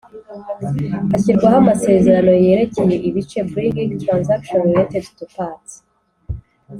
[1.11, 5.73] hashyirwaho amasezerano yerekeye ibice bringing transactions related to parts